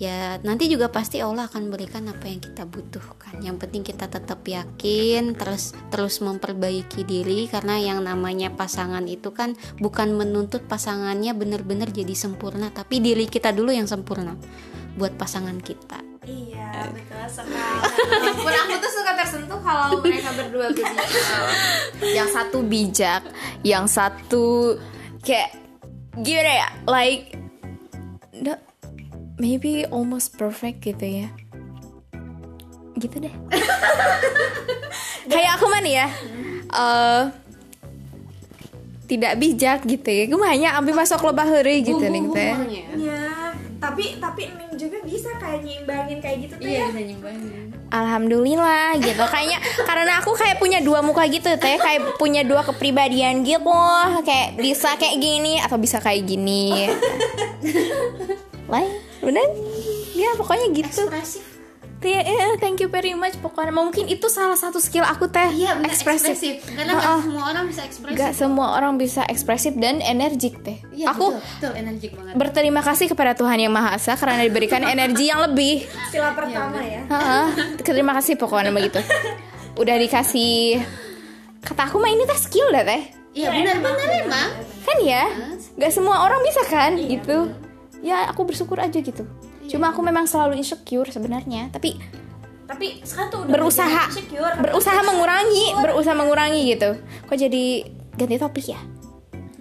ya 0.00 0.18
nanti 0.42 0.68
juga 0.68 0.88
pasti 0.88 1.20
Allah 1.20 1.46
akan 1.48 1.68
berikan 1.72 2.04
apa 2.08 2.28
yang 2.28 2.40
kita 2.40 2.64
butuhkan. 2.64 3.40
Yang 3.40 3.56
penting 3.66 3.82
kita 3.84 4.06
tetap 4.08 4.40
yakin, 4.44 5.36
terus 5.36 5.72
terus 5.88 6.20
memperbaiki 6.20 7.04
diri 7.04 7.46
karena 7.48 7.76
yang 7.80 8.00
namanya 8.04 8.52
pasangan 8.52 9.04
itu 9.08 9.32
kan 9.32 9.56
bukan 9.80 10.16
menuntut 10.16 10.64
pasangannya 10.64 11.32
benar-benar 11.36 11.90
jadi 11.90 12.12
sempurna, 12.16 12.70
tapi 12.72 13.00
diri 13.00 13.28
kita 13.28 13.52
dulu 13.52 13.72
yang 13.74 13.88
sempurna 13.88 14.36
buat 14.94 15.18
pasangan 15.18 15.58
kita. 15.58 16.13
Iya, 16.24 16.88
betul 16.88 17.24
sekali. 17.28 17.80
Walaupun 18.08 18.52
aku 18.56 18.74
tuh 18.80 18.92
suka 18.96 19.12
tersentuh 19.12 19.60
kalau 19.60 20.00
mereka 20.00 20.30
berdua 20.32 20.66
berbicara. 20.72 21.52
yang 22.16 22.28
satu 22.32 22.58
bijak, 22.64 23.22
yang 23.60 23.84
satu 23.84 24.76
kayak 25.20 25.52
gimana 26.16 26.52
ya? 26.64 26.68
Like 26.88 27.36
no, 28.40 28.56
maybe 29.36 29.84
almost 29.92 30.40
perfect 30.40 30.80
gitu 30.80 31.28
ya. 31.28 31.28
Gitu 32.96 33.16
deh. 33.20 33.34
kayak 35.32 35.50
aku 35.60 35.66
mana 35.68 35.88
ya? 35.88 36.08
Eh 36.72 37.24
tidak 39.04 39.36
bijak 39.36 39.84
gitu 39.84 40.08
ya. 40.08 40.24
Gue 40.26 40.40
hanya 40.48 40.80
ambil 40.80 40.96
masuk 40.96 41.20
lobah 41.20 41.44
heureuy 41.44 41.84
gitu 41.84 42.00
nih 42.00 42.24
teh. 42.32 42.54
ya, 42.96 43.52
tapi 43.76 44.16
tapi 44.16 44.48
Neng 44.56 44.72
juga 44.80 44.98
kayak 45.44 45.60
nyimbangin 45.60 46.18
kayak 46.24 46.38
gitu 46.48 46.54
tuh 46.56 46.68
ya. 46.68 46.88
Alhamdulillah 47.92 48.96
gitu. 48.98 49.24
Kayaknya 49.28 49.58
karena 49.84 50.12
aku 50.18 50.32
kayak 50.34 50.56
punya 50.56 50.80
dua 50.80 51.04
muka 51.04 51.28
gitu 51.28 51.52
teh. 51.60 51.76
Kayak 51.76 52.16
punya 52.16 52.42
dua 52.42 52.64
kepribadian 52.64 53.44
gitu. 53.44 53.84
Kayak 54.24 54.56
bisa 54.56 54.96
kayak 54.96 55.20
gini 55.20 55.60
atau 55.60 55.76
bisa 55.76 56.00
kayak 56.00 56.24
gini. 56.24 56.88
Lain 58.72 58.90
bener? 59.20 59.46
Ya 60.16 60.32
pokoknya 60.34 60.72
gitu. 60.72 61.04
Ekspresif. 61.06 61.53
Iya, 62.04 62.20
iya, 62.20 62.46
thank 62.60 62.78
you 62.78 62.86
very 62.86 63.16
much 63.16 63.32
pokoknya 63.40 63.72
mungkin 63.72 64.04
itu 64.06 64.28
salah 64.28 64.54
satu 64.54 64.76
skill 64.76 65.02
aku 65.02 65.24
teh 65.26 65.48
Iya, 65.50 65.72
benar 65.74 65.88
ekspresif 65.88 66.36
ekspresif. 66.36 66.54
Karena 66.68 66.92
nggak 66.92 67.08
Heeh. 67.08 67.20
semua 67.24 67.44
orang 67.48 67.64
bisa 67.64 67.80
ekspresif. 67.82 68.18
Gak 68.20 68.32
semua 68.32 68.66
orang 68.76 68.92
bisa 68.94 69.22
ekspresif 69.24 69.72
dan 69.74 69.94
energik 69.98 70.60
teh 70.60 70.76
Iya, 70.92 71.10
aku 71.10 71.32
betul, 71.32 71.40
betul 71.40 71.72
energik 71.74 72.10
banget. 72.12 72.34
berterima 72.36 72.80
kasih 72.80 73.06
kepada 73.08 73.32
Tuhan 73.32 73.56
yang 73.58 73.72
Maha 73.72 73.96
Esa 73.96 74.14
karena 74.14 74.44
diberikan 74.44 74.84
energi 74.94 75.32
yang 75.32 75.40
lebih 75.42 75.88
Sila 76.12 76.36
pertama 76.36 76.78
ya. 76.78 77.02
Heeh, 77.08 77.46
terima 77.80 78.12
kasih 78.14 78.36
pokoknya 78.36 78.68
begitu. 78.68 79.00
Udah 79.74 79.96
dikasih 79.96 80.84
kata 81.58 81.88
aku 81.88 81.96
mah 81.96 82.12
ini 82.12 82.22
teh 82.22 82.36
skill 82.36 82.68
dah 82.68 82.84
teh. 82.84 83.02
Iya, 83.32 83.48
benar-benar 83.50 84.08
emang. 84.20 84.48
Kan 84.84 84.98
ya? 85.00 85.24
Gak 85.74 85.90
semua 85.90 86.22
orang 86.22 86.44
bisa 86.44 86.62
kan 86.68 86.94
gitu. 86.94 87.50
Ya 87.98 88.28
aku 88.28 88.44
bersyukur 88.44 88.76
aja 88.76 88.94
gitu. 88.94 89.24
Cuma 89.66 89.90
aku 89.90 90.00
memang 90.00 90.24
selalu 90.24 90.58
insecure 90.58 91.08
sebenarnya, 91.08 91.68
tapi 91.68 91.96
Tapi 92.64 93.04
sekarang 93.04 93.28
tuh 93.28 93.38
udah 93.44 93.52
berusaha 93.52 94.02
insecure. 94.08 94.54
berusaha 94.56 95.00
mengurangi, 95.04 95.64
berusaha 95.84 96.16
mengurangi 96.16 96.60
gitu. 96.72 96.96
Kok 97.28 97.36
jadi 97.36 97.64
ganti 98.16 98.36
topik 98.40 98.66
ya? 98.72 98.80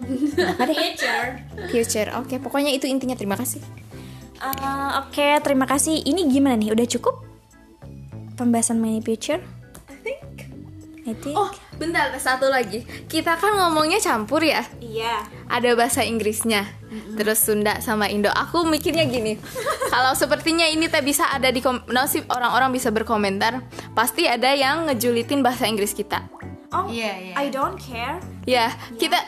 Apa 0.56 0.64
deh? 0.64 0.76
Future. 0.76 1.28
Future. 1.68 2.10
Oke, 2.20 2.36
pokoknya 2.40 2.72
itu 2.72 2.88
intinya 2.88 3.16
terima 3.16 3.36
kasih. 3.36 3.60
Eh, 4.40 4.90
Oke, 5.00 5.40
terima 5.40 5.64
kasih. 5.64 6.00
Ini 6.00 6.28
gimana 6.28 6.56
nih? 6.56 6.72
Udah 6.72 6.88
cukup? 6.88 7.24
pembahasan 8.34 8.82
mengenai 8.82 9.06
future? 9.06 9.42
I 9.90 9.96
think. 10.02 10.50
Oh, 11.36 11.52
bentar, 11.76 12.16
satu 12.16 12.48
lagi. 12.48 12.80
Kita 13.06 13.36
kan 13.36 13.60
ngomongnya 13.60 14.00
campur 14.00 14.40
ya. 14.40 14.64
iya. 14.80 15.20
Ada 15.52 15.76
bahasa 15.76 16.00
Inggrisnya, 16.02 16.64
terus 17.14 17.44
Sunda 17.44 17.84
sama 17.84 18.08
Indo. 18.08 18.32
Aku 18.32 18.64
mikirnya 18.64 19.04
gini, 19.04 19.36
kalau 19.94 20.16
sepertinya 20.16 20.64
ini 20.64 20.88
tak 20.88 21.04
bisa 21.04 21.28
ada 21.28 21.52
di 21.52 21.60
kom- 21.60 21.84
nasib 21.92 22.24
orang-orang 22.32 22.72
bisa 22.72 22.88
berkomentar, 22.88 23.60
pasti 23.92 24.26
ada 24.26 24.56
yang 24.56 24.88
ngejulitin 24.88 25.44
bahasa 25.44 25.68
Inggris 25.68 25.92
kita. 25.92 26.24
Oh, 26.72 26.88
Iya, 26.88 27.12
iya. 27.20 27.34
I 27.36 27.52
don't 27.52 27.76
care. 27.76 28.18
Ya, 28.48 28.72
kita, 28.96 29.20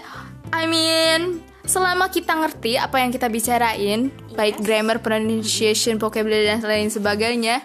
I 0.50 0.66
mean, 0.66 1.44
selama 1.62 2.08
kita 2.08 2.34
ngerti 2.34 2.80
apa 2.80 3.04
yang 3.04 3.12
kita 3.12 3.28
bicarain, 3.28 4.10
baik 4.34 4.64
grammar, 4.64 5.04
pronunciation, 5.04 6.00
vocabulary 6.00 6.48
dan 6.48 6.64
lain 6.64 6.88
sebagainya, 6.88 7.62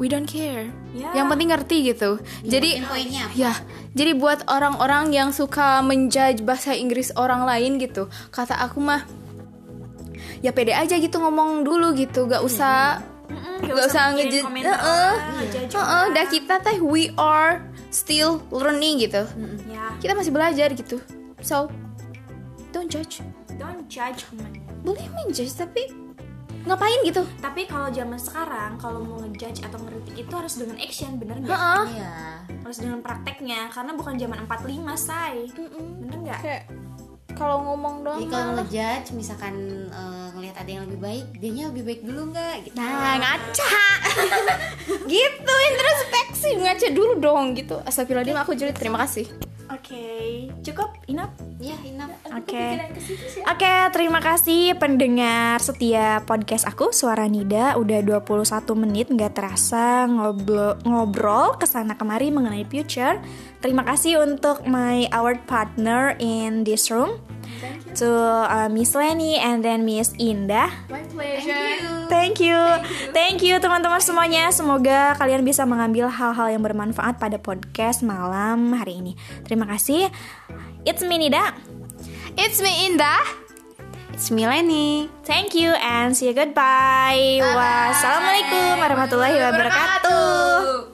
we 0.00 0.08
don't 0.08 0.24
care. 0.24 0.72
Ya. 0.96 1.12
Yang 1.12 1.26
penting 1.36 1.48
ngerti 1.52 1.76
gitu. 1.92 2.10
Jadi 2.40 2.80
poinnya 2.80 3.28
ya, 3.36 3.52
jadi 3.92 4.16
buat 4.16 4.48
orang-orang 4.48 5.12
yang 5.12 5.30
suka 5.36 5.84
menjudge 5.84 6.40
bahasa 6.40 6.72
Inggris 6.72 7.12
orang 7.14 7.44
lain 7.44 7.76
gitu, 7.76 8.08
kata 8.32 8.56
aku 8.56 8.80
mah 8.80 9.04
ya 10.40 10.56
pede 10.56 10.72
aja 10.72 10.96
gitu 10.96 11.20
ngomong 11.20 11.68
dulu 11.68 11.92
gitu, 11.92 12.24
gak 12.24 12.40
usah 12.40 13.04
gak 13.60 13.86
usah 13.86 14.16
mikirin 14.16 14.48
ngejudge. 14.48 14.66
Heeh. 14.66 15.12
ngejudge 15.36 15.72
Heeh, 15.76 16.04
dah 16.16 16.26
kita 16.26 16.54
teh 16.64 16.80
we 16.80 17.12
are 17.20 17.60
still 17.92 18.40
learning 18.48 19.04
gitu. 19.04 19.28
Ya, 19.68 19.92
Kita 20.00 20.16
masih 20.16 20.32
belajar 20.32 20.72
gitu. 20.72 20.96
So, 21.44 21.68
don't 22.72 22.88
judge. 22.88 23.20
don't 23.60 23.84
judge. 23.92 24.24
Boleh 24.80 25.04
menjudge 25.12 25.52
tapi 25.52 25.92
ngapain 26.64 27.00
gitu? 27.06 27.22
Tapi 27.40 27.64
kalau 27.64 27.88
zaman 27.88 28.20
sekarang, 28.20 28.76
kalau 28.76 29.00
mau 29.00 29.16
ngejudge 29.24 29.64
atau 29.64 29.78
ngeritik 29.80 30.14
itu 30.26 30.32
harus 30.32 30.54
dengan 30.60 30.76
action, 30.76 31.16
bener 31.16 31.36
nggak? 31.40 31.56
Heeh. 31.56 31.84
Iya. 31.96 32.14
Harus 32.60 32.78
dengan 32.80 32.98
prakteknya, 33.00 33.72
karena 33.72 33.92
bukan 33.96 34.14
zaman 34.20 34.38
45, 34.44 34.96
say. 34.96 35.48
Bener 36.00 36.16
nggak? 36.20 36.40
Kayak 36.44 36.62
kalau 37.40 37.64
ngomong 37.64 38.04
doang 38.04 38.20
Jadi 38.20 38.28
kalau 38.28 38.52
ngejudge 38.60 39.08
misalkan 39.16 39.54
eh, 39.88 40.28
ngelihat 40.36 40.56
ada 40.60 40.70
yang 40.70 40.82
lebih 40.84 41.00
baik, 41.00 41.26
dianya 41.40 41.64
lebih 41.72 41.84
baik 41.88 42.00
dulu 42.04 42.20
nggak? 42.36 42.54
Gitu. 42.68 42.74
Nah, 42.76 43.16
ngaca. 43.16 43.76
gitu, 45.16 45.54
introspeksi 45.72 46.48
ngaca 46.60 46.88
dulu 46.92 47.12
dong 47.16 47.56
gitu. 47.56 47.80
Astagfirullahaladzim 47.80 48.36
aku 48.44 48.52
julid. 48.52 48.76
Terima 48.76 49.00
kasih. 49.00 49.49
Oke, 49.70 50.50
cukup, 50.66 50.98
enough. 51.06 51.30
Ya, 51.62 51.78
enough. 51.86 52.10
Oke. 52.26 52.90
Oke, 53.46 53.74
terima 53.94 54.18
kasih 54.18 54.74
pendengar 54.74 55.62
setia 55.62 56.26
podcast 56.26 56.66
aku 56.66 56.90
Suara 56.90 57.30
Nida 57.30 57.78
udah 57.78 58.02
21 58.02 58.66
menit 58.74 59.06
nggak 59.14 59.30
terasa 59.30 60.10
ngobrol 60.10 60.74
ngobrol 60.82 61.54
ke 61.54 61.70
sana 61.70 61.94
kemari 61.94 62.34
mengenai 62.34 62.66
future. 62.66 63.22
Terima 63.62 63.86
kasih 63.86 64.18
untuk 64.18 64.66
my 64.66 65.06
award 65.14 65.46
partner 65.46 66.18
in 66.18 66.66
this 66.66 66.90
room. 66.90 67.22
To 68.00 68.08
uh, 68.46 68.68
Miss 68.72 68.96
Lenny 68.96 69.36
and 69.36 69.60
then 69.60 69.84
Miss 69.84 70.12
Indah. 70.16 70.70
My 70.88 71.04
pleasure. 71.10 72.08
Thank 72.08 72.40
you. 72.40 72.56
Thank 73.12 73.44
you 73.44 73.60
teman-teman 73.60 74.00
semuanya. 74.00 74.48
Semoga 74.50 75.14
kalian 75.20 75.44
bisa 75.44 75.62
mengambil 75.68 76.08
hal-hal 76.08 76.48
yang 76.52 76.62
bermanfaat 76.64 77.20
pada 77.20 77.36
podcast 77.38 78.00
malam 78.00 78.72
hari 78.74 78.98
ini. 78.98 79.12
Terima 79.44 79.68
kasih. 79.68 80.08
It's 80.88 81.04
me 81.04 81.20
Nida. 81.20 81.52
It's 82.40 82.58
me 82.64 82.72
Indah. 82.88 83.50
It's 84.20 84.28
Mileni. 84.28 85.08
Thank 85.24 85.56
you 85.56 85.72
and 85.72 86.12
see 86.12 86.28
you 86.28 86.36
goodbye. 86.36 87.40
Wassalamualaikum 87.40 88.76
warahmatullahi 88.76 89.36
wabarakatuh. 89.48 90.89